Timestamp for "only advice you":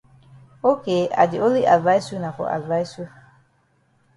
1.47-2.19